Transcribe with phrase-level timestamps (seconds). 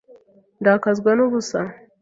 [0.61, 1.59] Ndakazwa n ubusa